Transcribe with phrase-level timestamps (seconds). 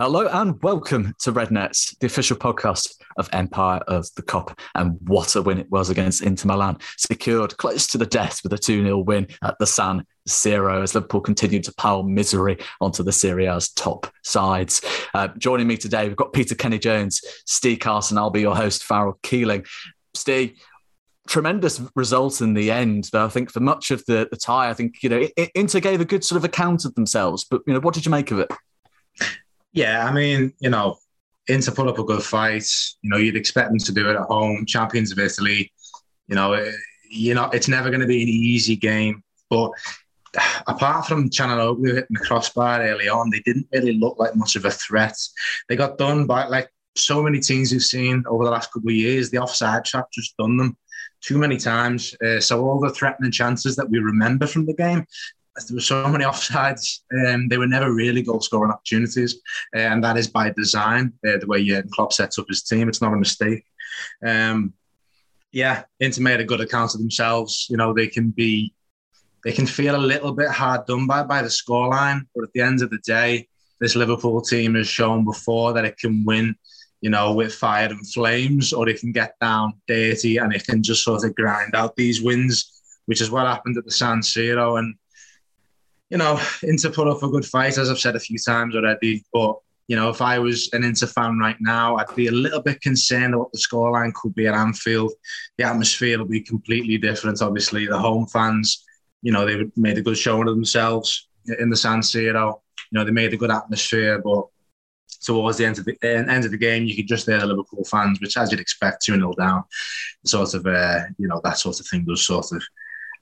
[0.00, 4.58] Hello and welcome to Red Nets, the official podcast of Empire of the Kop.
[4.74, 8.54] And what a win it was against Inter Milan, secured close to the death with
[8.54, 13.02] a 2 0 win at the San Siro as Liverpool continued to pile misery onto
[13.02, 14.80] the Serie A's top sides.
[15.12, 18.16] Uh, joining me today, we've got Peter Kenny Jones, Steve Carson.
[18.16, 19.66] I'll be your host, Farrell Keeling.
[20.14, 20.58] Steve,
[21.28, 23.10] tremendous result in the end.
[23.12, 26.00] Though I think for much of the, the tie, I think you know Inter gave
[26.00, 27.44] a good sort of account of themselves.
[27.44, 28.50] But you know, what did you make of it?
[29.72, 30.98] Yeah, I mean, you know,
[31.46, 32.66] Inter put up a good fight.
[33.02, 35.72] You know, you'd expect them to do it at home, champions of Italy.
[36.28, 36.72] You know, eh,
[37.10, 39.22] you know, it's never going to be an easy game.
[39.48, 39.72] But
[40.66, 44.64] apart from Calhanoglu hitting the crossbar early on, they didn't really look like much of
[44.64, 45.16] a threat.
[45.68, 48.94] They got done by like so many teams we've seen over the last couple of
[48.96, 49.30] years.
[49.30, 50.76] The offside trap just done them
[51.20, 52.14] too many times.
[52.24, 55.04] Uh, so all the threatening chances that we remember from the game,
[55.56, 57.00] there were so many offsides.
[57.26, 59.40] Um, they were never really goal scoring opportunities,
[59.74, 61.12] uh, and that is by design.
[61.26, 63.64] Uh, the way Jurgen Klopp sets up his team, it's not a mistake.
[64.24, 64.74] Um,
[65.52, 67.66] yeah, Inter made a good account of themselves.
[67.68, 68.72] You know, they can be,
[69.44, 72.60] they can feel a little bit hard done by by the scoreline, but at the
[72.60, 73.48] end of the day,
[73.80, 76.54] this Liverpool team has shown before that it can win.
[77.02, 80.82] You know, with fire and flames, or it can get down dirty and it can
[80.82, 84.78] just sort of grind out these wins, which is what happened at the San Siro.
[84.78, 84.94] And
[86.10, 89.24] you know, Inter put up a good fight, as I've said a few times already.
[89.32, 89.56] But
[89.88, 92.80] you know, if I was an Inter fan right now, I'd be a little bit
[92.80, 95.12] concerned what the scoreline could be at Anfield.
[95.58, 97.42] The atmosphere will be completely different.
[97.42, 98.84] Obviously, the home fans,
[99.22, 102.60] you know, they made a good showing of themselves in the San Siro.
[102.92, 104.46] You know, they made a good atmosphere, but
[105.24, 107.84] towards the end of the end of the game, you could just hear the Liverpool
[107.84, 109.64] fans, which, as you'd expect, two 0 down,
[110.24, 112.62] sort of, uh, you know, that sort of thing does sort of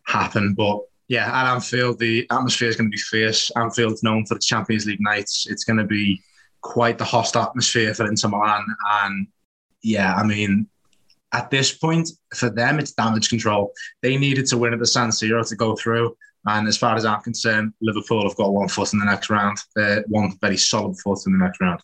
[0.06, 0.54] happen.
[0.54, 3.50] But yeah, at Anfield, the atmosphere is going to be fierce.
[3.56, 5.46] Anfield's known for its Champions League nights.
[5.48, 6.22] It's going to be
[6.60, 8.66] quite the hostile atmosphere for Inter Milan.
[9.02, 9.26] And
[9.82, 10.66] yeah, I mean,
[11.32, 13.72] at this point, for them, it's damage control.
[14.02, 16.14] They needed to win at the San Siro to go through.
[16.46, 19.58] And as far as I'm concerned, Liverpool have got one foot in the next round,
[20.08, 21.80] one very solid foot in the next round.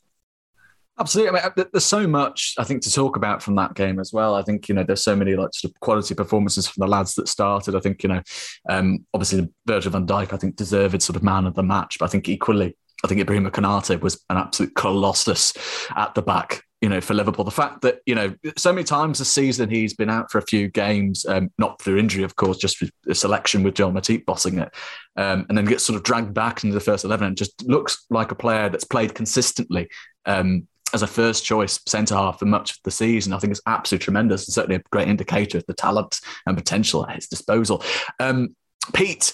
[0.98, 1.40] Absolutely.
[1.40, 4.34] I mean, there's so much I think to talk about from that game as well.
[4.34, 7.14] I think you know there's so many like sort of quality performances from the lads
[7.16, 7.74] that started.
[7.74, 8.22] I think you know,
[8.68, 12.06] um, obviously Virgil van Dijk I think deserved sort of man of the match, but
[12.06, 15.52] I think equally I think Ibrahim Konate was an absolute colossus
[15.96, 16.62] at the back.
[16.80, 19.94] You know, for Liverpool, the fact that you know so many times this season he's
[19.94, 23.14] been out for a few games, um, not through injury, of course, just with the
[23.16, 24.70] selection with Joel Matip bossing it,
[25.16, 28.06] um, and then gets sort of dragged back into the first eleven and just looks
[28.10, 29.88] like a player that's played consistently
[30.26, 33.32] um, as a first choice centre half for much of the season.
[33.32, 37.04] I think it's absolutely tremendous and certainly a great indicator of the talent and potential
[37.06, 37.82] at his disposal.
[38.20, 38.54] Um,
[38.94, 39.32] Pete,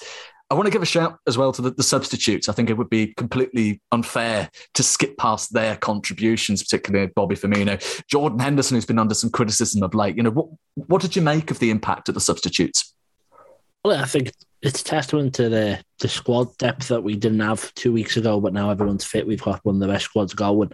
[0.48, 2.48] I want to give a shout as well to the, the, substitutes.
[2.48, 8.04] I think it would be completely unfair to skip past their contributions, particularly Bobby Firmino,
[8.08, 10.16] Jordan Henderson, who's been under some criticism of late.
[10.16, 12.94] You know, what what did you make of the impact of the substitutes?
[13.84, 14.32] Well, I think
[14.62, 18.40] it's a testament to the the squad depth that we didn't have two weeks ago,
[18.40, 19.26] but now everyone's fit.
[19.26, 20.72] We've got one of the best squads going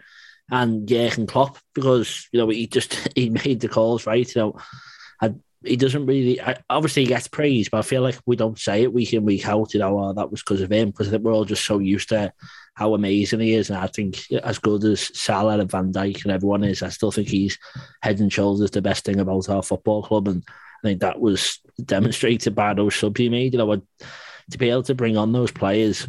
[0.51, 4.35] and Jurgen Klopp because you know he just he made the calls right.
[4.35, 4.59] You know,
[5.21, 6.41] and he doesn't really.
[6.71, 9.47] Obviously, he gets praised, but I feel like we don't say it week in week
[9.49, 9.75] out.
[9.75, 11.79] You know, oh, that was because of him because I think we're all just so
[11.79, 12.33] used to
[12.75, 16.33] how amazing he is, and I think as good as Salah and Van Dijk and
[16.33, 17.59] everyone is, I still think he's
[18.03, 21.59] head and shoulders the best thing about our football club, and I think that was
[21.83, 23.55] demonstrated by those subs he made.
[23.55, 23.83] You know,
[24.51, 26.07] to be able to bring on those players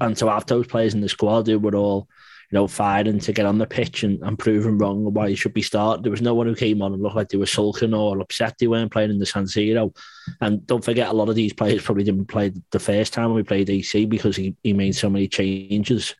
[0.00, 2.08] and to have those players in the squad who were all
[2.52, 5.62] know, fighting to get on the pitch and, and proving wrong why he should be
[5.62, 6.02] starting.
[6.02, 8.56] There was no one who came on and looked like they were sulking or upset
[8.58, 9.96] they weren't playing in the San Siro.
[10.40, 13.42] And don't forget, a lot of these players probably didn't play the first time we
[13.42, 16.14] played AC because he, he made so many changes.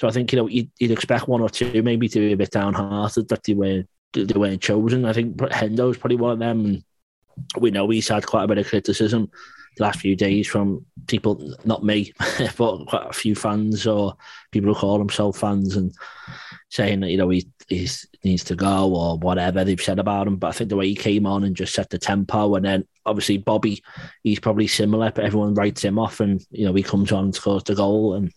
[0.00, 2.36] So I think, you know, you'd, you'd expect one or two maybe to be a
[2.36, 5.04] bit downhearted that they, were, they weren't chosen.
[5.04, 6.64] I think Hendo's probably one of them.
[6.64, 6.84] And
[7.58, 9.30] we know he's had quite a bit of criticism
[9.76, 12.12] the last few days from people, not me,
[12.56, 14.14] but quite a few fans or
[14.50, 15.92] people who call themselves fans and
[16.68, 17.88] saying that, you know, he, he
[18.24, 20.36] needs to go or whatever they've said about him.
[20.36, 22.86] But I think the way he came on and just set the tempo and then
[23.06, 23.82] obviously Bobby,
[24.22, 27.34] he's probably similar, but everyone writes him off and, you know, he comes on and
[27.34, 28.32] scores the goal and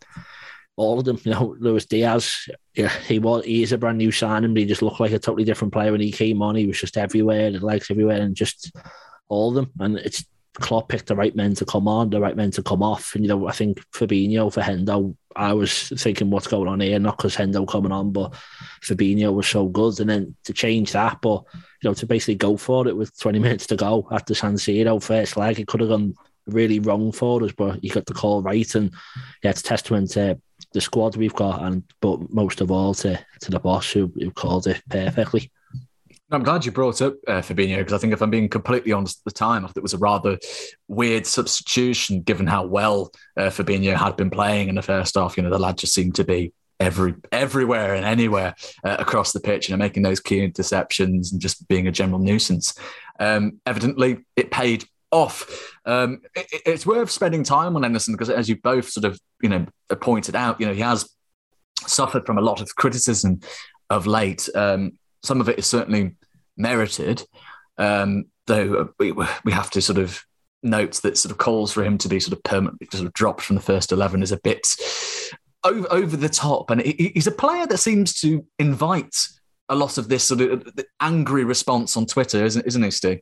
[0.75, 1.19] all of them.
[1.23, 4.65] You know, Luis Diaz, yeah, he was he is a brand new signing, but he
[4.65, 6.55] just looked like a totally different player when he came on.
[6.55, 8.71] He was just everywhere, the legs everywhere, and just
[9.29, 9.71] all of them.
[9.79, 12.83] And it's Klopp picked the right men to come on, the right men to come
[12.83, 13.15] off.
[13.15, 16.99] And, you know, I think Fabinho for Hendo, I was thinking what's going on here,
[16.99, 18.33] not because Hendo coming on, but
[18.81, 19.99] Fabinho was so good.
[19.99, 23.39] And then to change that, but, you know, to basically go for it with 20
[23.39, 26.13] minutes to go at the San Siro first leg, it could have gone
[26.47, 28.75] really wrong for us, but he got the call right.
[28.75, 28.91] And
[29.43, 30.39] yeah, it's testament to
[30.73, 34.31] the squad we've got, and but most of all to to the boss who, who
[34.31, 35.51] called it perfectly.
[36.31, 39.19] I'm glad you brought up uh, Fabinho because I think if I'm being completely honest
[39.19, 40.39] at the time, I thought it was a rather
[40.87, 45.37] weird substitution given how well uh, Fabinho had been playing in the first half.
[45.37, 49.39] You know, the lad just seemed to be every everywhere and anywhere uh, across the
[49.39, 52.73] pitch, you know, making those key interceptions and just being a general nuisance.
[53.19, 55.71] Um, evidently, it paid off.
[55.85, 59.49] Um, it, it's worth spending time on Henderson because, as you both sort of you
[59.49, 59.65] know
[60.01, 61.09] pointed out, you know he has
[61.85, 63.41] suffered from a lot of criticism
[63.89, 64.49] of late.
[64.55, 64.93] Um,
[65.23, 66.15] some of it is certainly
[66.57, 67.23] merited,
[67.77, 70.23] um, though we, we have to sort of
[70.61, 73.41] note that sort of calls for him to be sort of permanently sort of dropped
[73.41, 74.75] from the first 11 is a bit
[75.63, 76.69] over, over the top.
[76.69, 79.15] And he's a player that seems to invite
[79.69, 83.19] a lot of this sort of angry response on Twitter, isn't, isn't he, Steve?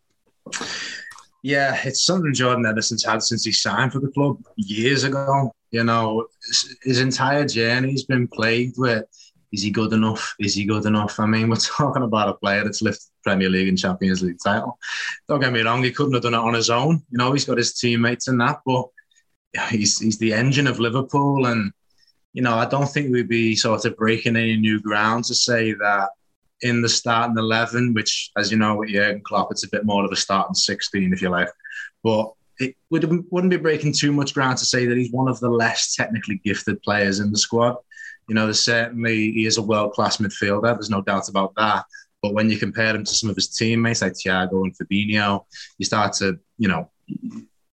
[1.44, 5.52] Yeah, it's something Jordan Henderson's had since he signed for the club years ago.
[5.72, 6.28] You know,
[6.84, 9.06] his entire journey's been plagued with
[9.52, 10.36] is he good enough?
[10.40, 11.20] Is he good enough?
[11.20, 14.78] I mean, we're talking about a player that's lifted Premier League and Champions League title.
[15.28, 17.04] Don't get me wrong, he couldn't have done it on his own.
[17.12, 18.88] You know, he's got his teammates and that, but
[19.70, 21.48] he's he's the engine of Liverpool.
[21.48, 21.72] And,
[22.34, 25.74] you know, I don't think we'd be sort of breaking any new ground to say
[25.74, 26.10] that
[26.62, 30.06] in the starting 11, which, as you know, with Jurgen Klopp, it's a bit more
[30.06, 31.50] of a starting 16, if you like.
[32.04, 35.40] But it wouldn't, wouldn't be breaking too much ground to say that he's one of
[35.40, 37.78] the less technically gifted players in the squad.
[38.32, 40.74] You know, there's certainly he is a world class midfielder.
[40.76, 41.84] There's no doubt about that.
[42.22, 45.44] But when you compare him to some of his teammates like Thiago and Fabinho,
[45.78, 46.90] you start to, you know,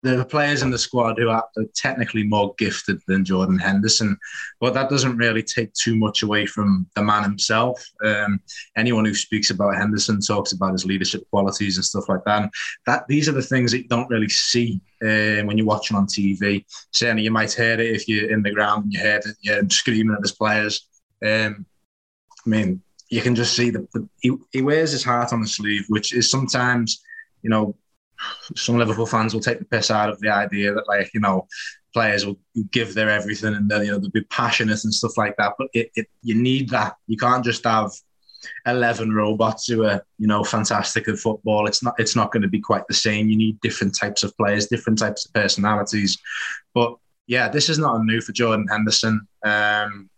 [0.03, 1.43] there are players in the squad who are
[1.75, 4.17] technically more gifted than Jordan Henderson,
[4.59, 7.83] but that doesn't really take too much away from the man himself.
[8.05, 8.39] Um,
[8.75, 12.43] anyone who speaks about Henderson talks about his leadership qualities and stuff like that.
[12.43, 12.51] And
[12.85, 16.05] that these are the things that you don't really see uh, when you're watching on
[16.05, 16.63] TV.
[16.91, 19.69] Certainly, you might hear it if you're in the ground and you hear it, you're
[19.69, 20.87] screaming at his players.
[21.25, 21.65] Um,
[22.45, 25.85] I mean, you can just see that he, he wears his heart on his sleeve,
[25.89, 27.03] which is sometimes,
[27.41, 27.75] you know,
[28.55, 31.47] some Liverpool fans will take the piss out of the idea that like you know
[31.93, 32.39] players will
[32.71, 35.53] give their everything and you know they'll be passionate and stuff like that.
[35.57, 36.95] But it, it you need that.
[37.07, 37.91] You can't just have
[38.65, 41.67] eleven robots who are you know fantastic at football.
[41.67, 43.29] It's not it's not going to be quite the same.
[43.29, 46.17] You need different types of players, different types of personalities.
[46.73, 46.95] But
[47.27, 49.27] yeah, this is not a new for Jordan Henderson.
[49.43, 50.09] Um,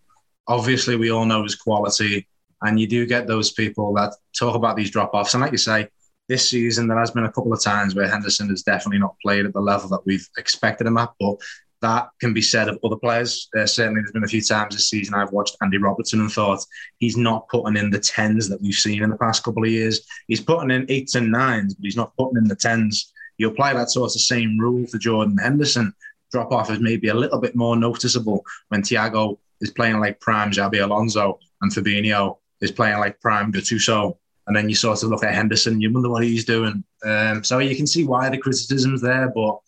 [0.48, 2.28] obviously, we all know his quality,
[2.62, 5.34] and you do get those people that talk about these drop offs.
[5.34, 5.88] And like you say,
[6.30, 9.46] this season, there has been a couple of times where Henderson has definitely not played
[9.46, 11.38] at the level that we've expected him at, but
[11.82, 13.50] that can be said of other players.
[13.58, 16.64] Uh, certainly, there's been a few times this season I've watched Andy Robertson and thought
[17.00, 20.06] he's not putting in the tens that we've seen in the past couple of years.
[20.28, 23.12] He's putting in eights and nines, but he's not putting in the tens.
[23.38, 25.94] You apply that sort of same rule to Jordan Henderson.
[26.32, 30.52] Drop off is maybe a little bit more noticeable when Thiago is playing like prime
[30.52, 34.18] Xabi Alonso and Fabinho is playing like prime Gattuso
[34.50, 36.84] and then you sort of look at Henderson, you wonder what he's doing.
[37.06, 39.60] Um, so you can see why the criticism's there, but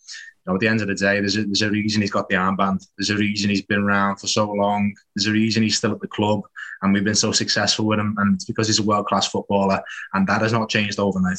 [0.44, 2.28] you know, at the end of the day, there's a, there's a reason he's got
[2.28, 2.84] the armband.
[2.98, 4.92] There's a reason he's been around for so long.
[5.14, 6.40] There's a reason he's still at the club,
[6.82, 8.16] and we've been so successful with him.
[8.18, 9.80] And it's because he's a world class footballer,
[10.14, 11.38] and that has not changed overnight.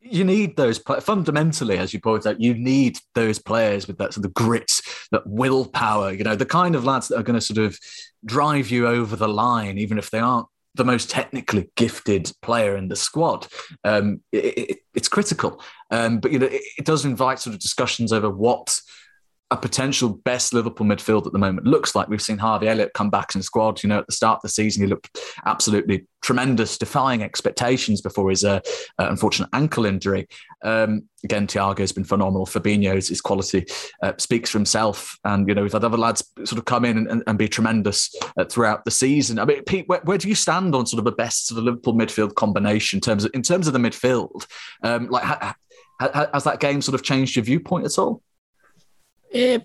[0.00, 2.40] You need those fundamentally, as you pointed out.
[2.40, 4.70] You need those players with that sort of grit,
[5.10, 6.12] that willpower.
[6.12, 7.76] You know, the kind of lads that are going to sort of
[8.24, 12.88] drive you over the line, even if they aren't the most technically gifted player in
[12.88, 13.46] the squad.
[13.84, 17.60] Um, it, it, it's critical, um, but you know it, it, does invite sort of
[17.60, 18.80] discussions over what
[19.52, 22.08] a potential best Liverpool midfield at the moment looks like.
[22.08, 23.82] We've seen Harvey Elliott come back in squad.
[23.82, 28.30] You know, at the start of the season, he looked absolutely tremendous, defying expectations before
[28.30, 28.60] his uh,
[28.98, 30.26] uh, unfortunate ankle injury.
[30.64, 32.46] Um, again, Thiago's been phenomenal.
[32.46, 33.66] Fabinho's his quality
[34.02, 37.06] uh, speaks for himself, and you know we've had other lads sort of come in
[37.08, 39.38] and, and be tremendous uh, throughout the season.
[39.38, 41.64] I mean, Pete, where, where, do you stand on sort of the best sort of
[41.64, 44.46] Liverpool midfield combination in terms of in terms of the midfield?
[44.82, 45.54] Um, like, ha,
[46.00, 48.22] ha, has that game sort of changed your viewpoint at all?
[49.34, 49.58] Uh,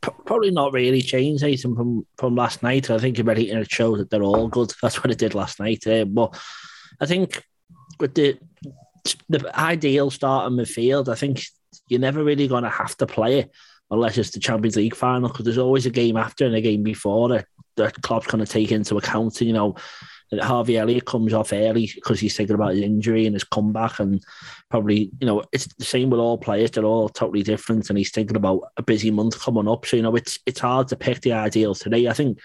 [0.00, 2.90] probably not really changed anything from, from last night.
[2.90, 4.72] I think about and it shows that they're all good.
[4.82, 5.86] That's what it did last night.
[5.86, 6.38] Uh, but
[7.00, 7.42] I think
[7.98, 8.38] with the
[9.28, 11.42] the ideal start starting midfield, I think
[11.88, 13.50] you're never really going to have to play it
[13.90, 16.82] unless it's the Champions League final because there's always a game after and a game
[16.82, 17.46] before that
[17.76, 19.40] that Klopp's going to take into account.
[19.40, 19.76] You know,
[20.40, 24.22] Harvey Elliott comes off early because he's thinking about his injury and his comeback, and
[24.70, 28.10] probably you know it's the same with all players; they're all totally different, and he's
[28.10, 29.86] thinking about a busy month coming up.
[29.86, 32.08] So you know it's it's hard to pick the ideal today.
[32.08, 32.38] I think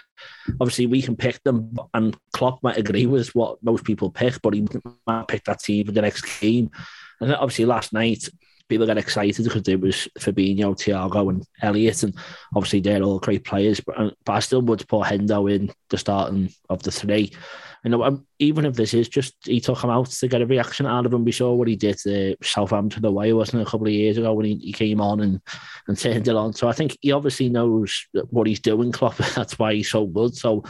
[0.62, 4.54] obviously we can pick them, and Klopp might agree with what most people pick, but
[4.54, 4.66] he
[5.06, 6.72] might pick that team for the next game.
[7.20, 8.28] And obviously last night
[8.70, 12.15] people get excited because it was Fabinho, Thiago, and Elliott, and
[12.55, 13.79] obviously they're all great players.
[13.79, 17.34] But, uh, but I still would put Hendo in the starting of the three.
[17.84, 20.46] You know, um, even if this is just he took him out to get a
[20.46, 21.25] reaction out of him.
[21.25, 24.34] We saw what he did to Southampton away, wasn't it, a couple of years ago
[24.34, 25.41] when he, he came on and,
[25.88, 26.53] and turned it on.
[26.53, 29.17] So I think he obviously knows what he's doing, Klopp.
[29.36, 30.34] That's why he's so good.
[30.34, 30.63] So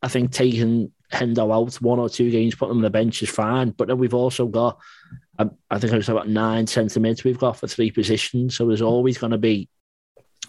[0.00, 3.30] I think taking Hendo out one or two games, putting him on the bench is
[3.30, 3.70] fine.
[3.70, 4.78] But then we've also got,
[5.38, 8.56] um, I think it was about nine centimetres we've got for three positions.
[8.56, 9.68] So there's always going to be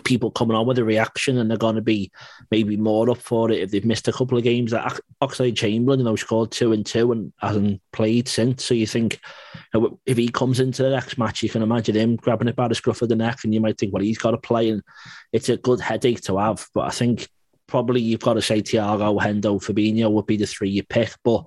[0.04, 2.12] people coming on with a reaction and they're going to be
[2.52, 4.74] maybe more up for it if they've missed a couple of games.
[4.74, 8.66] Like Oxlade Chamberlain, you know, scored two and two and hasn't played since.
[8.66, 9.20] So you think
[9.74, 12.56] you know, if he comes into the next match, you can imagine him grabbing it
[12.56, 14.70] by the scruff of the neck and you might think, well, he's got to play.
[14.70, 14.84] And
[15.32, 16.68] it's a good headache to have.
[16.74, 17.30] But I think
[17.68, 21.14] probably you've got to say Thiago, Hendo, Fabinho would be the three you pick.
[21.24, 21.46] But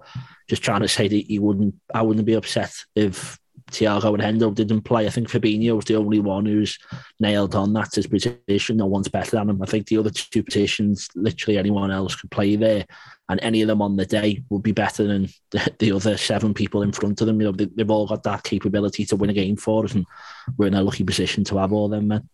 [0.49, 3.39] just trying to say that you wouldn't, I wouldn't be upset if
[3.71, 5.07] Thiago and Hendo didn't play.
[5.07, 6.79] I think Fabinho was the only one who's
[7.21, 8.79] nailed on that's his position.
[8.79, 9.63] No one's better than him.
[9.63, 12.87] I think the other two positions, literally anyone else could play there,
[13.29, 16.55] and any of them on the day would be better than the, the other seven
[16.55, 17.41] people in front of them.
[17.41, 20.07] You know, they, have all got that capability to win a game for us, and
[20.57, 22.29] we're in a lucky position to have all them men.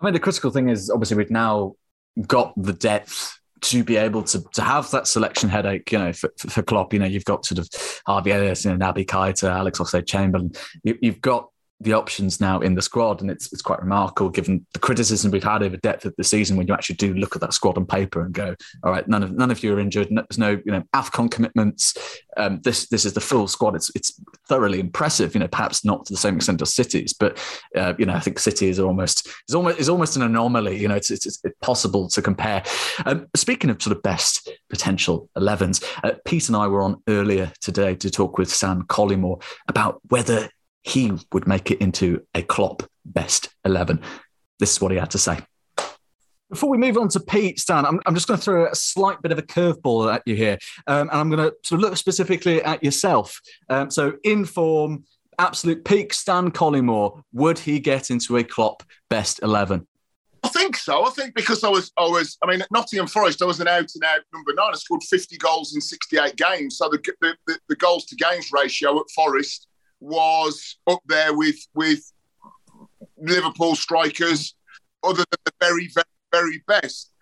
[0.00, 1.74] I mean, the critical thing is obviously we've now
[2.22, 6.30] got the depth to be able to to have that selection headache, you know, for,
[6.36, 7.68] for Klopp, you know, you've got sort of
[8.06, 10.52] Harvey Elliott, know, Naby Keita, Alex Oxlade-Chamberlain.
[10.82, 14.64] You, you've got the options now in the squad, and it's it's quite remarkable given
[14.72, 16.56] the criticism we've had over depth of the season.
[16.56, 19.22] When you actually do look at that squad on paper and go, all right, none
[19.22, 20.08] of none of you are injured.
[20.10, 21.96] There's no you know Afcon commitments.
[22.38, 23.76] Um, this this is the full squad.
[23.76, 24.18] It's it's
[24.48, 25.34] thoroughly impressive.
[25.34, 27.38] You know, perhaps not to the same extent as City's, but
[27.76, 30.78] uh, you know, I think City is almost is almost is almost an anomaly.
[30.78, 32.62] You know, it's it's, it's possible to compare.
[33.04, 37.52] Um, speaking of sort of best potential 11s, uh, Pete and I were on earlier
[37.60, 40.48] today to talk with Stan Collymore about whether
[40.86, 44.00] he would make it into a Klopp best 11.
[44.60, 45.38] This is what he had to say.
[46.48, 49.20] Before we move on to Pete, Stan, I'm, I'm just going to throw a slight
[49.20, 50.58] bit of a curveball at you here.
[50.86, 53.40] Um, and I'm going to sort of look specifically at yourself.
[53.68, 55.04] Um, so, in form,
[55.40, 59.88] absolute peak, Stan Collymore, would he get into a Klopp best 11?
[60.44, 61.04] I think so.
[61.04, 63.66] I think because I was, I was, I mean, at Nottingham Forest, I was an
[63.66, 64.70] out and out number nine.
[64.72, 66.78] I scored 50 goals in 68 games.
[66.78, 69.66] So the, the, the, the goals to games ratio at Forest
[70.00, 72.00] was up there with with
[73.18, 74.54] Liverpool strikers,
[75.02, 77.12] other than the very, very, very best.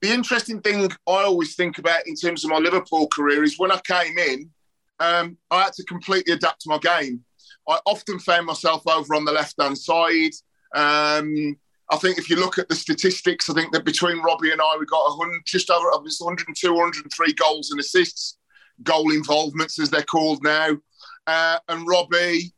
[0.00, 3.70] The interesting thing I always think about in terms of my Liverpool career is when
[3.70, 4.50] I came in,
[4.98, 7.24] um, I had to completely adapt my game.
[7.68, 10.32] I often found myself over on the left hand side.
[10.74, 11.56] Um,
[11.90, 14.76] I think if you look at the statistics, I think that between Robbie and I,
[14.78, 18.38] we got 100, just over 102, 103 goals and assists,
[18.82, 20.76] goal involvements as they're called now.
[21.26, 22.52] Uh, and Robbie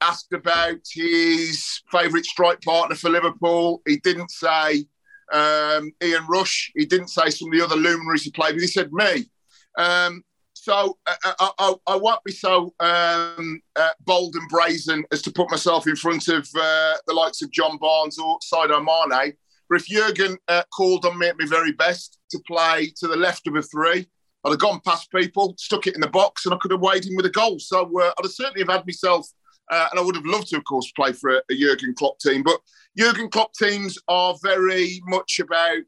[0.00, 3.82] asked about his favourite strike partner for Liverpool.
[3.86, 4.86] He didn't say
[5.32, 6.72] um, Ian Rush.
[6.74, 8.62] He didn't say some of the other luminaries he played with.
[8.62, 9.30] He said me.
[9.78, 10.24] Um,
[10.54, 15.22] so uh, uh, I, I, I, won't be so um, uh, bold and brazen as
[15.22, 19.32] to put myself in front of uh, the likes of John Barnes or Sadio Mane.
[19.70, 23.16] But if Jurgen uh, called on me at my very best to play to the
[23.16, 24.06] left of a three,
[24.44, 27.06] I'd have gone past people, stuck it in the box, and I could have weighed
[27.06, 27.58] in with a goal.
[27.58, 29.26] So uh, I'd have certainly have had myself,
[29.70, 32.18] uh, and I would have loved to, of course, play for a, a Jurgen Klopp
[32.18, 32.42] team.
[32.42, 32.58] But
[32.96, 35.84] Jurgen Klopp teams are very much about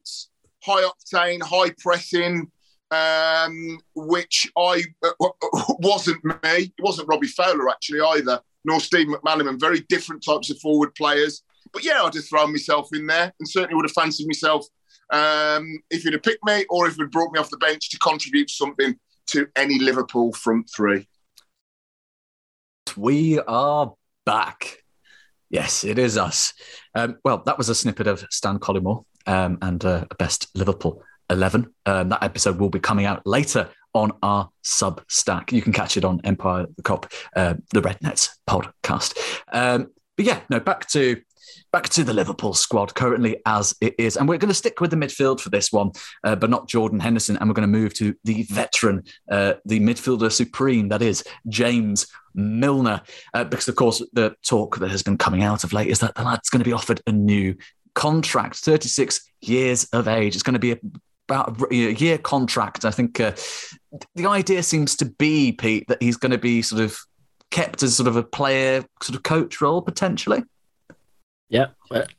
[0.62, 2.50] high octane, high pressing,
[2.90, 5.12] um, which I uh,
[5.78, 6.32] wasn't me.
[6.44, 9.58] It wasn't Robbie Fowler actually either, nor Steve McManaman.
[9.58, 11.42] Very different types of forward players.
[11.72, 14.66] But yeah, I'd have thrown myself in there, and certainly would have fancied myself
[15.12, 17.98] um, if you'd have picked me or if you'd brought me off the bench to
[17.98, 18.96] contribute something
[19.28, 21.06] to any Liverpool front three.
[22.96, 23.94] We are
[24.26, 24.78] back.
[25.50, 26.54] Yes, it is us.
[26.94, 31.72] Um, well, that was a snippet of Stan Collymore um, and uh, best Liverpool 11.
[31.86, 35.52] Um, that episode will be coming out later on our Substack.
[35.52, 39.16] You can catch it on Empire the Kop, uh, the Red Nets podcast.
[39.52, 41.20] Um, but yeah, no, back to
[41.72, 44.16] back to the Liverpool squad currently as it is.
[44.16, 45.92] And we're going to stick with the midfield for this one,
[46.24, 47.36] uh, but not Jordan Henderson.
[47.36, 52.06] And we're going to move to the veteran, uh, the midfielder supreme, that is James
[52.34, 53.02] Milner.
[53.34, 56.14] Uh, because, of course, the talk that has been coming out of late is that
[56.14, 57.54] the lad's going to be offered a new
[57.94, 60.34] contract, 36 years of age.
[60.34, 60.78] It's going to be a
[61.28, 62.84] about a year contract.
[62.84, 63.32] I think uh,
[64.14, 66.98] the idea seems to be, Pete, that he's going to be sort of
[67.50, 70.42] kept as sort of a player, sort of coach role potentially.
[71.52, 71.66] Yeah,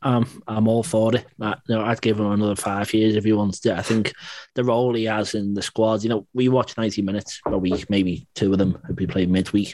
[0.03, 1.25] um, I'm all for it.
[1.41, 3.75] I, you know, I'd give him another five years if he wants to.
[3.75, 4.13] I think
[4.53, 7.89] the role he has in the squad, you know, we watch 90 minutes a week,
[7.89, 9.73] maybe two of them would be played midweek.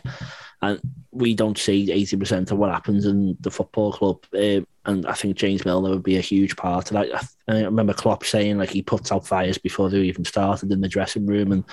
[0.61, 0.79] And
[1.11, 5.13] we don't see eighty percent of what happens in the football club, uh, and I
[5.13, 7.25] think James Milner would be a huge part of that.
[7.47, 10.89] I, remember Klopp saying like he puts out fires before they even started in the
[10.89, 11.63] dressing room, and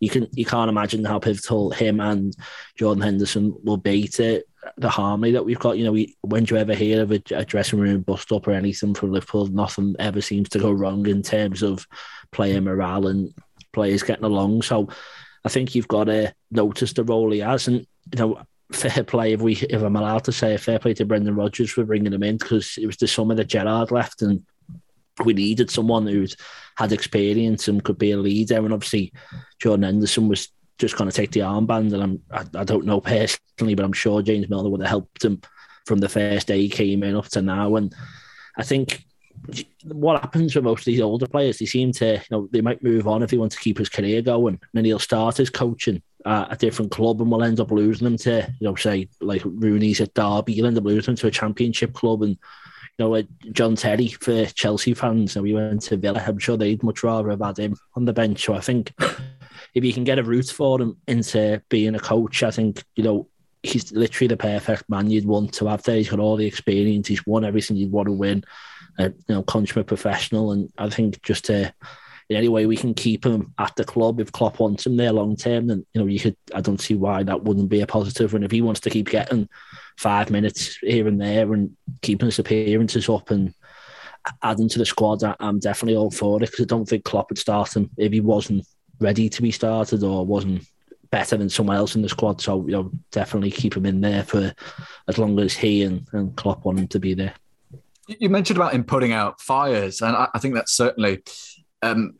[0.00, 2.36] you can you can't imagine how pivotal him and
[2.76, 4.42] Jordan Henderson will be to
[4.76, 5.78] the harmony that we've got.
[5.78, 8.46] You know, we, when do you ever hear of a, a dressing room bust up
[8.46, 9.46] or anything from Liverpool?
[9.46, 11.86] Nothing ever seems to go wrong in terms of
[12.32, 13.34] player morale and
[13.72, 14.62] players getting along.
[14.62, 14.88] So
[15.44, 18.42] I think you've got to notice the role he has, and you know,
[18.72, 21.70] fair play if we if I'm allowed to say a fair play to Brendan Rodgers
[21.70, 24.44] for bringing him in because it was the summer that Gerrard left and
[25.24, 26.36] we needed someone who's
[26.76, 28.56] had experience and could be a leader.
[28.56, 29.12] And obviously,
[29.60, 31.92] Jordan Henderson was just going to take the armband.
[31.92, 35.24] And I'm, I, I, don't know personally, but I'm sure James Milner would have helped
[35.24, 35.40] him
[35.86, 37.76] from the first day he came in up to now.
[37.76, 37.94] And
[38.56, 39.04] I think
[39.84, 42.82] what happens with most of these older players, they seem to, you know, they might
[42.82, 44.54] move on if he wants to keep his career going.
[44.54, 48.04] And then he'll start his coaching at a different club and we'll end up losing
[48.04, 51.26] them to, you know, say like Rooney's at Derby, you'll end up losing them to
[51.26, 52.22] a championship club.
[52.22, 52.38] And,
[52.98, 56.82] you know, John Terry for Chelsea fans, and we went to Villa, I'm sure they'd
[56.82, 58.44] much rather have had him on the bench.
[58.44, 58.92] So I think
[59.74, 63.02] if you can get a route for him into being a coach, I think, you
[63.02, 63.28] know,
[63.62, 65.96] he's literally the perfect man you'd want to have there.
[65.96, 68.44] He's got all the experience, he's won everything you'd want to win,
[68.98, 70.52] uh, you know, consummate professional.
[70.52, 71.74] And I think just to,
[72.28, 75.12] in any way we can keep him at the club if Klopp wants him there
[75.12, 76.36] long term, then you know you could.
[76.54, 78.34] I don't see why that wouldn't be a positive.
[78.34, 79.48] And if he wants to keep getting
[79.98, 83.52] five minutes here and there and keeping his appearances up and
[84.42, 87.30] adding to the squad, I, am definitely all for it because I don't think Klopp
[87.30, 88.66] would start him if he wasn't
[89.00, 90.66] ready to be started or wasn't
[91.10, 92.40] better than someone else in the squad.
[92.40, 94.52] So you know, definitely keep him in there for
[95.08, 97.34] as long as he and, and Klopp want him to be there.
[98.06, 101.22] You mentioned about him putting out fires, and I, I think that's certainly
[101.82, 102.16] um,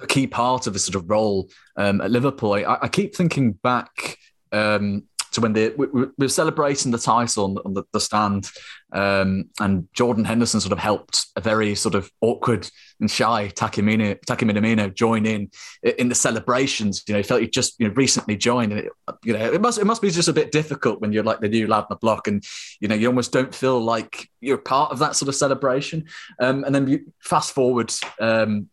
[0.00, 2.54] a key part of his sort of role um, at Liverpool.
[2.54, 4.18] I, I, keep thinking back
[4.50, 8.00] um, to when they, we, we were celebrating the title on the, on the, the
[8.00, 8.50] stand,
[8.92, 12.68] um, and Jordan Henderson sort of helped a very sort of awkward
[13.00, 15.50] and shy Taki Minamino join in
[15.82, 17.02] in the celebrations.
[17.06, 18.92] You know, he felt he just you know recently joined, and it,
[19.24, 21.48] you know it must it must be just a bit difficult when you're like the
[21.48, 22.44] new lad on the block, and
[22.80, 26.04] you know you almost don't feel like you're part of that sort of celebration.
[26.40, 28.68] Um, and then you fast forward um,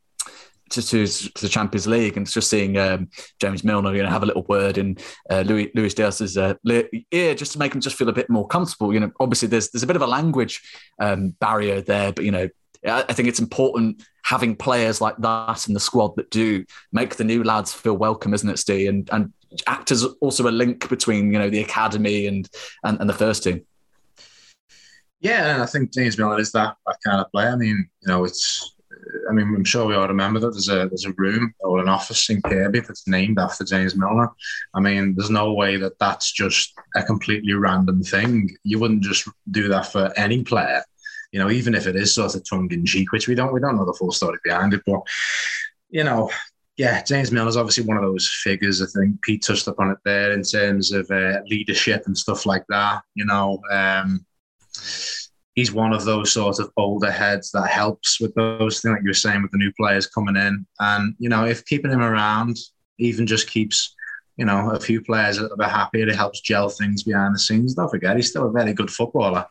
[0.70, 4.24] to, to, to, the Champions League and just seeing um, James Milner, you know, have
[4.24, 4.98] a little word in
[5.30, 6.54] uh, Louis Luis Diaz's uh,
[7.12, 8.94] ear just to make him just feel a bit more comfortable.
[8.94, 10.62] You know, obviously there's there's a bit of a language
[11.00, 12.50] um, barrier there, but you know,
[12.86, 17.24] I think it's important having players like that in the squad that do make the
[17.24, 18.90] new lads feel welcome, isn't it, Steve?
[18.90, 19.34] And and
[19.68, 22.50] act as also a link between you know the academy and
[22.84, 23.66] and, and the first team.
[25.22, 27.50] Yeah, and I think James Milner is that that kind of player.
[27.50, 28.76] I mean, you know, it's
[29.30, 31.90] I mean, I'm sure we all remember that there's a there's a room or an
[31.90, 34.30] office in Kirkby that's named after James Milner.
[34.74, 38.56] I mean, there's no way that that's just a completely random thing.
[38.64, 40.84] You wouldn't just do that for any player,
[41.32, 43.60] you know, even if it is sort of tongue in cheek, which we don't we
[43.60, 45.02] don't know the full story behind it, but
[45.90, 46.30] you know.
[46.78, 48.82] Yeah, James Milner's obviously one of those figures.
[48.82, 52.64] I think Pete touched upon it there in terms of uh, leadership and stuff like
[52.70, 53.02] that.
[53.16, 54.26] You know, um,
[55.60, 59.10] he's one of those sort of older heads that helps with those things like you
[59.10, 60.66] were saying with the new players coming in.
[60.80, 62.58] And, you know, if keeping him around
[62.98, 63.94] even just keeps,
[64.38, 67.40] you know, a few players a little bit happier, it helps gel things behind the
[67.40, 67.74] scenes.
[67.74, 69.46] Don't forget, he's still a very good footballer.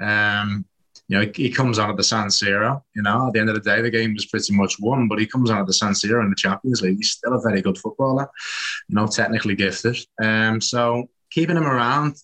[0.00, 0.64] Um,
[1.08, 2.80] you know, he, comes on at the San Siro.
[2.94, 5.18] You know, at the end of the day, the game was pretty much won, but
[5.18, 6.98] he comes on at the San Siro in the Champions League.
[6.98, 8.28] He's still a very good footballer,
[8.88, 9.98] you know, technically gifted.
[10.22, 12.14] Um, so keeping him around,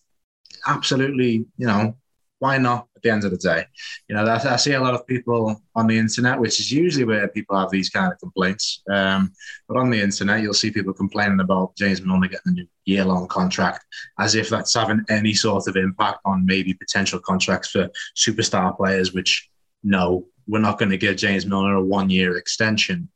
[0.69, 1.97] absolutely, you know,
[2.39, 3.65] why not the end of the day?
[4.09, 7.05] You know, I, I, see a lot of people on the internet, which is usually
[7.05, 8.83] where people have these kind of complaints.
[8.91, 9.33] Um,
[9.69, 13.05] but on the internet, you'll see people complaining about James Milner getting a new year
[13.05, 13.85] long contract
[14.19, 19.13] as if that's having any sort of impact on maybe potential contracts for superstar players,
[19.13, 19.49] which
[19.83, 23.09] no, we're not going to give James Milner a one year extension.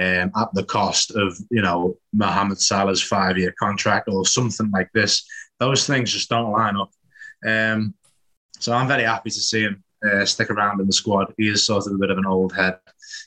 [0.00, 4.88] Um, at the cost of you know Mohamed Salah's five year contract or something like
[4.94, 5.22] this,
[5.60, 6.90] those things just don't line up.
[7.46, 7.94] Um,
[8.62, 11.32] so I'm very happy to see him uh, stick around in the squad.
[11.36, 12.78] He is sort of a bit of an old head,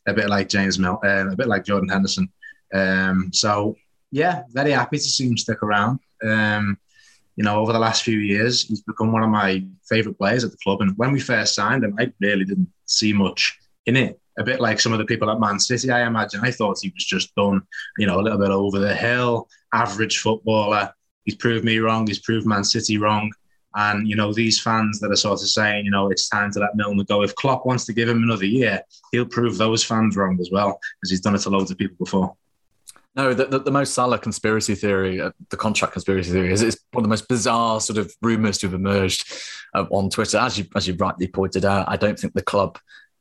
[0.07, 2.31] a bit like James Mill, uh, a bit like Jordan Henderson.
[2.73, 3.75] Um, so
[4.11, 5.99] yeah, very happy to see him stick around.
[6.23, 6.77] Um,
[7.35, 10.51] you know, over the last few years, he's become one of my favourite players at
[10.51, 10.81] the club.
[10.81, 14.19] And when we first signed him, I really didn't see much in it.
[14.37, 16.41] A bit like some of the people at Man City, I imagine.
[16.43, 17.61] I thought he was just done,
[17.97, 20.93] you know, a little bit over the hill, average footballer.
[21.25, 22.07] He's proved me wrong.
[22.07, 23.31] He's proved Man City wrong.
[23.75, 26.59] And you know these fans that are sort of saying, you know, it's time to
[26.59, 27.23] let Milner go.
[27.23, 30.79] If Klopp wants to give him another year, he'll prove those fans wrong as well,
[30.99, 32.35] because he's done it to loads of people before.
[33.15, 36.61] No, the, the, the Mo Salah conspiracy theory, uh, the contract conspiracy theory, is,
[36.91, 39.31] one of the most bizarre sort of rumours to have emerged
[39.73, 40.37] uh, on Twitter.
[40.37, 42.77] As you as you rightly pointed out, I don't think the club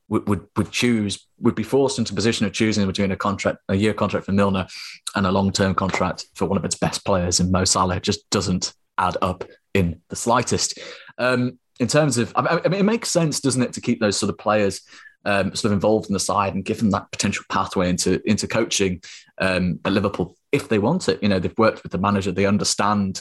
[0.08, 3.58] would, would would choose would be forced into a position of choosing between a contract,
[3.68, 4.66] a year contract for Milner,
[5.14, 7.96] and a long term contract for one of its best players in Mo Salah.
[7.96, 10.78] It just doesn't add up in the slightest.
[11.18, 14.30] Um, in terms of, I mean, it makes sense, doesn't it, to keep those sort
[14.30, 14.82] of players
[15.24, 18.46] um, sort of involved in the side and give them that potential pathway into into
[18.46, 19.02] coaching
[19.40, 21.22] um, at Liverpool if they want it.
[21.22, 23.20] You know, they've worked with the manager, they understand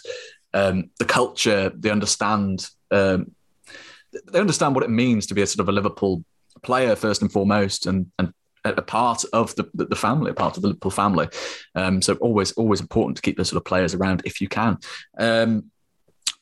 [0.54, 3.32] um, the culture, they understand um,
[4.32, 6.24] they understand what it means to be a sort of a Liverpool
[6.62, 8.34] player first and foremost, and and
[8.65, 11.28] a part of the, the family, a part of the Liverpool family.
[11.76, 14.78] Um, so always always important to keep those sort of players around if you can.
[15.17, 15.71] Um,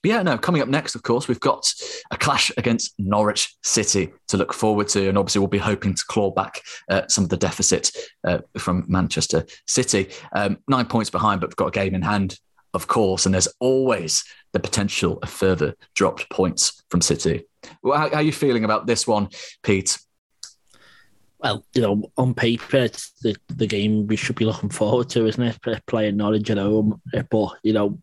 [0.01, 1.71] but yeah, no, coming up next, of course, we've got
[2.09, 5.07] a clash against Norwich City to look forward to.
[5.07, 7.91] And obviously, we'll be hoping to claw back uh, some of the deficit
[8.23, 10.09] uh, from Manchester City.
[10.33, 12.39] Um, nine points behind, but we've got a game in hand,
[12.73, 13.27] of course.
[13.27, 17.43] And there's always the potential of further dropped points from City.
[17.83, 19.29] Well, how, how are you feeling about this one,
[19.61, 19.99] Pete?
[21.41, 25.25] Well, you know, on paper, it's the, the game we should be looking forward to,
[25.25, 25.85] isn't it?
[25.87, 27.01] Playing Norwich at home.
[27.29, 27.97] But, you know,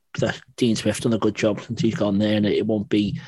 [0.56, 3.20] Dean Smith's done a good job since he's gone there, and it, won't be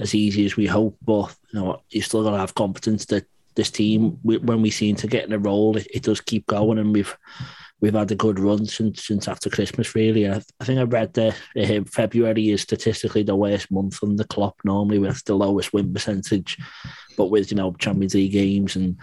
[0.00, 0.96] as easy as we hope.
[1.02, 4.94] But, you know, you still got to have confidence that this team, when we seem
[4.96, 7.16] to get in a roll, it, it, does keep going, and we've
[7.80, 9.96] we've had a good run since since after Christmas.
[9.96, 14.14] Really, I, I think I read that uh, February is statistically the worst month on
[14.14, 14.54] the clock.
[14.64, 16.56] Normally, with the lowest win percentage,
[17.16, 18.96] but with you know Champions League games and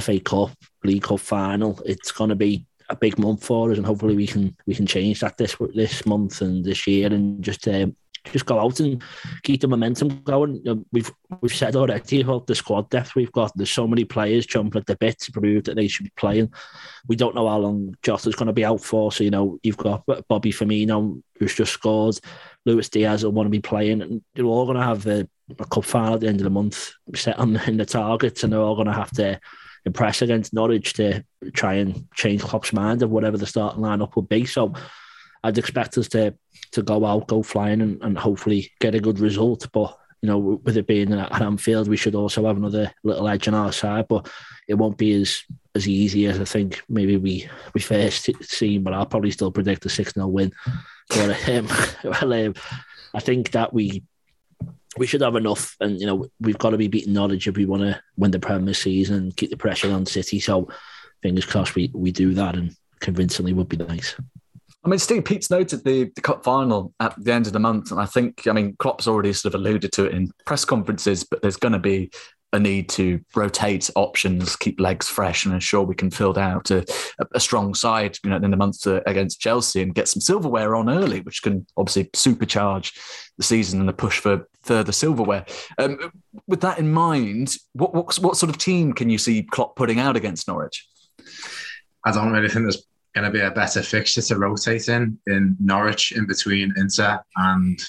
[0.00, 0.50] FA Cup,
[0.84, 1.80] League Cup final.
[1.84, 4.86] It's going to be a big month for us, and hopefully we can we can
[4.86, 7.96] change that this this month and this year, and just um,
[8.30, 9.02] just go out and
[9.42, 10.62] keep the momentum going.
[10.92, 13.52] We've we've said already about the squad depth we've got.
[13.56, 16.52] There's so many players jumping at the bit to prove that they should be playing.
[17.08, 19.10] We don't know how long Jota's going to be out for.
[19.10, 22.18] So you know you've got Bobby Firmino who's just scored.
[22.64, 25.64] Luis Diaz will want to be playing, and they're all going to have a, a
[25.64, 28.60] cup final at the end of the month set on in the targets, and they're
[28.60, 29.40] all going to have to
[29.84, 34.28] impress against Norwich to try and change Klopp's mind of whatever the starting lineup would
[34.28, 34.44] be.
[34.44, 34.74] So
[35.44, 36.34] I'd expect us to
[36.72, 39.68] to go out, go flying, and, and hopefully get a good result.
[39.72, 43.48] But you know, with it being at Anfield, we should also have another little edge
[43.48, 44.06] on our side.
[44.08, 44.28] But
[44.68, 45.42] it won't be as
[45.74, 48.82] as easy as I think maybe we we first seen.
[48.82, 50.52] But I'll probably still predict a six 0 win.
[51.08, 51.68] But um,
[52.04, 52.54] well, um,
[53.14, 54.04] I think that we
[54.96, 57.66] we should have enough, and you know we've got to be beating Norwich if we
[57.66, 60.40] want to win the Premier season and keep the pressure on City.
[60.40, 60.68] So
[61.22, 64.14] fingers crossed we we do that, and convincingly would be nice.
[64.84, 67.92] I mean, Steve Pete's noted the, the cup final at the end of the month,
[67.92, 71.22] and I think, I mean, Klopp's already sort of alluded to it in press conferences,
[71.22, 72.10] but there's going to be
[72.52, 76.84] a need to rotate options, keep legs fresh, and ensure we can fill out a,
[77.32, 80.90] a strong side, you know, in the months against Chelsea and get some silverware on
[80.90, 82.92] early, which can obviously supercharge
[83.38, 85.44] the season and the push for further silverware.
[85.78, 86.12] Um,
[86.46, 89.98] with that in mind, what, what what sort of team can you see Klopp putting
[89.98, 90.88] out against Norwich?
[92.04, 95.56] I don't really think there's going to be a better fixture to rotate in in
[95.60, 97.80] Norwich in between Inter and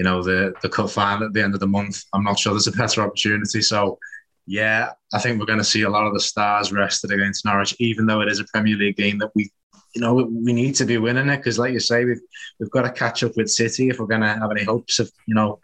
[0.00, 2.04] you know, the the cup final at the end of the month.
[2.14, 3.60] I'm not sure there's a better opportunity.
[3.60, 3.98] So,
[4.46, 7.76] yeah, I think we're going to see a lot of the stars rested against Norwich,
[7.80, 9.50] even though it is a Premier League game that we,
[9.94, 12.22] you know, we need to be winning it because, like you say, we've
[12.58, 15.10] we've got to catch up with City if we're going to have any hopes of,
[15.26, 15.58] you know,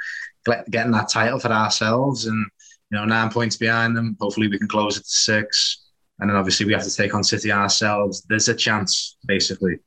[0.70, 2.26] getting that title for ourselves.
[2.26, 2.46] And
[2.90, 4.16] you know, nine points behind them.
[4.20, 5.82] Hopefully, we can close it to six.
[6.18, 8.22] And then obviously we have to take on City ourselves.
[8.28, 9.78] There's a chance, basically.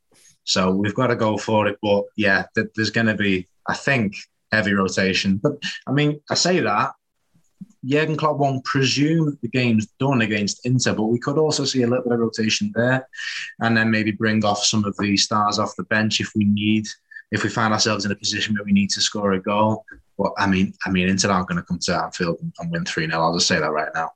[0.44, 1.78] So we've got to go for it.
[1.82, 4.16] But yeah, there's going to be, I think,
[4.52, 5.38] heavy rotation.
[5.38, 5.54] But
[5.88, 6.92] I mean, I say that
[7.86, 11.88] Jurgen Klopp won't presume the game's done against Inter, but we could also see a
[11.88, 13.08] little bit of rotation there,
[13.62, 16.86] and then maybe bring off some of the stars off the bench if we need,
[17.32, 19.86] if we find ourselves in a position where we need to score a goal.
[20.20, 23.08] But I mean, I mean, Inter aren't going to come to Anfield and win three
[23.08, 24.12] 0 I'll just say that right now.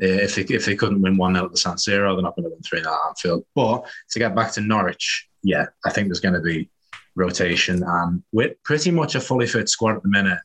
[0.00, 2.36] Eh, if they, if they couldn't win one 0 at the San Siro, they're not
[2.36, 3.44] going to win three 0 at Anfield.
[3.56, 6.70] But to get back to Norwich, yeah, I think there's going to be
[7.16, 7.82] rotation.
[7.84, 10.38] And with pretty much a fully fit squad at the minute,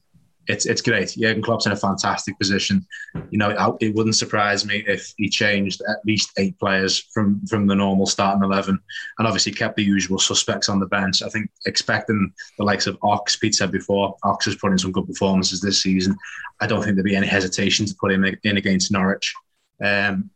[0.47, 1.15] it's it's great.
[1.17, 2.85] Jurgen Klopp's in a fantastic position.
[3.29, 7.67] You know, it wouldn't surprise me if he changed at least eight players from from
[7.67, 8.79] the normal starting eleven,
[9.17, 11.21] and obviously kept the usual suspects on the bench.
[11.21, 14.91] I think expecting the likes of Ox, Pete said before, Ox has put in some
[14.91, 16.15] good performances this season.
[16.59, 19.33] I don't think there'd be any hesitation to put him in against Norwich.
[19.83, 20.29] Um,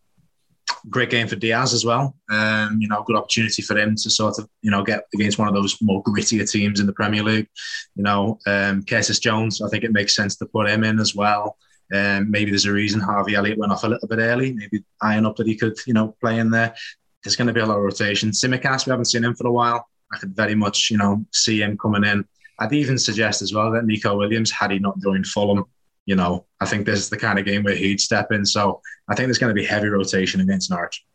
[0.90, 2.16] great game for Diaz as well.
[2.30, 5.48] Um, you know, good opportunity for him to sort of, you know, get against one
[5.48, 7.48] of those more grittier teams in the Premier League.
[7.96, 11.16] You know, um, Curtis Jones, I think it makes sense to put him in as
[11.16, 11.58] well.
[11.94, 14.54] Um, maybe there's a reason Harvey Elliott went off a little bit early.
[14.54, 16.76] Maybe iron up that he could, you know, play in there.
[17.24, 18.32] there's going to be a lot of rotation.
[18.32, 19.88] Tsimikas, we haven't seen him for a while.
[20.14, 22.26] I could very much, you know, see him coming in.
[22.60, 25.66] I'd even suggest as well that Nico Williams, had he not joined Fulham,
[26.08, 28.46] you know, I think this is the kind of game where he'd step in.
[28.46, 31.06] So I think there's going to be heavy rotation against Norwich.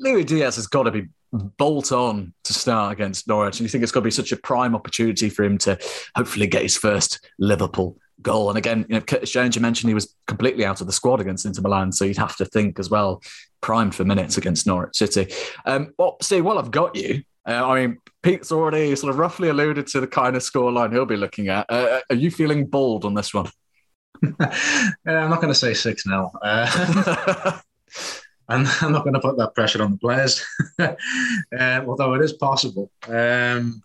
[0.00, 3.60] Luis Diaz has got to be bolt on to start against Norwich.
[3.60, 5.78] And you think it's got to be such a prime opportunity for him to
[6.16, 8.48] hopefully get his first Liverpool goal.
[8.48, 11.20] And again, you know, Curtis Jones, you mentioned he was completely out of the squad
[11.20, 11.92] against Inter Milan.
[11.92, 13.22] So you'd have to think as well,
[13.60, 15.32] primed for minutes against Norwich City.
[15.66, 19.48] Um, well, Steve, while I've got you, uh, I mean, Pete's already sort of roughly
[19.50, 21.66] alluded to the kind of scoreline he'll be looking at.
[21.68, 23.50] Uh, are you feeling bold on this one?
[24.24, 24.46] Uh,
[25.06, 26.32] I'm not going to say 6 0.
[26.42, 27.60] Uh,
[28.48, 30.44] I'm, I'm not going to put that pressure on the players,
[30.80, 30.96] um,
[31.88, 32.90] although it is possible.
[33.06, 33.80] Um,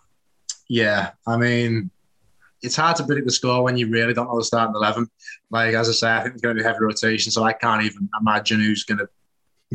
[0.67, 1.91] yeah, I mean,
[2.63, 5.07] it's hard to predict the score when you really don't know the starting 11.
[5.51, 7.83] Like, as I say, I think it's going to be heavy rotation, so I can't
[7.83, 9.09] even imagine who's going to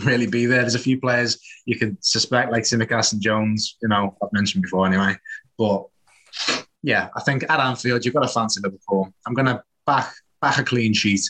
[0.04, 0.62] really be there.
[0.62, 4.62] There's a few players you can suspect, like Tsimikas and Jones, you know, I've mentioned
[4.62, 5.16] before anyway.
[5.56, 5.84] But
[6.82, 9.12] yeah, I think at Anfield, you've got to fancy Liverpool.
[9.24, 11.22] I'm going to back back a clean sheet.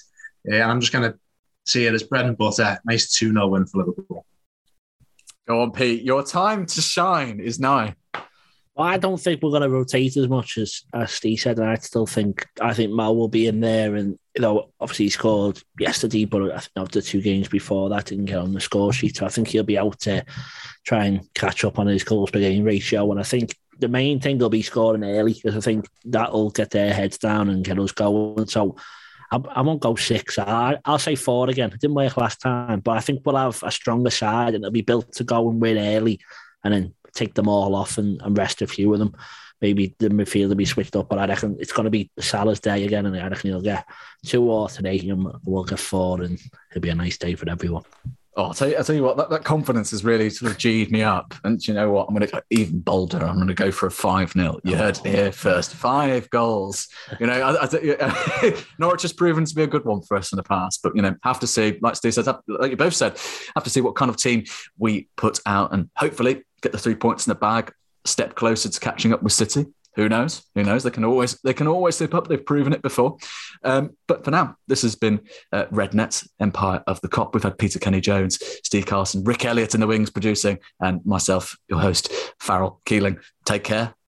[0.44, 1.18] Yeah, and I'm just going to
[1.66, 2.78] see it as bread and butter.
[2.84, 4.24] Nice 2 0 win for Liverpool.
[5.46, 6.02] Go on, Pete.
[6.02, 7.94] Your time to shine is now.
[8.76, 11.58] Well, I don't think we're going to rotate as much as, as Steve said.
[11.58, 13.96] And I still think I think Mal will be in there.
[13.96, 18.06] And, you know, obviously he scored yesterday, but I think after two games before that
[18.06, 19.16] didn't get on the score sheet.
[19.16, 20.24] So I think he'll be out to
[20.86, 23.10] try and catch up on his goals per game ratio.
[23.10, 26.70] And I think the main thing will be scoring early because I think that'll get
[26.70, 28.46] their heads down and get us going.
[28.46, 28.76] So
[29.30, 30.38] I, I won't go six.
[30.38, 31.72] I, will say four again.
[31.72, 34.72] It didn't work last time, but I think we'll have a stronger side and it'll
[34.72, 36.20] be built to go and win early
[36.64, 39.14] and then take them all off and, and rest a few of them.
[39.60, 42.60] Maybe the midfield will be switched up, but I reckon it's going to be Salah's
[42.60, 43.84] day again, and I reckon he'll get
[44.24, 46.40] two or three, and we'll get four, and
[46.70, 47.82] it'll be a nice day for everyone.
[48.36, 50.58] Oh, I'll tell you, I'll tell you what, that, that confidence has really sort of
[50.58, 51.34] G'd me up.
[51.42, 52.06] And you know what?
[52.08, 53.18] I'm going to go even bolder.
[53.18, 54.60] I'm going to go for a 5 0.
[54.62, 55.74] You heard it here first.
[55.74, 56.86] Five goals.
[57.18, 60.36] You know, I, I, Norwich has proven to be a good one for us in
[60.36, 60.80] the past.
[60.82, 63.18] But, you know, have to see, like Steve said, like you both said,
[63.54, 64.44] have to see what kind of team
[64.78, 67.72] we put out and hopefully get the three points in the bag,
[68.04, 69.66] step closer to catching up with City.
[69.96, 70.42] Who knows?
[70.54, 70.82] Who knows?
[70.82, 72.28] They can always they can always slip up.
[72.28, 73.16] They've proven it before.
[73.64, 75.20] Um, but for now, this has been
[75.52, 77.34] uh, Rednet Empire of the Kop.
[77.34, 81.56] We've had Peter Kenny Jones, Steve Carson, Rick Elliott in the wings producing, and myself,
[81.68, 83.18] your host, Farrell Keeling.
[83.44, 83.94] Take care